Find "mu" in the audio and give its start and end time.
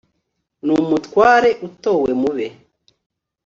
2.21-2.29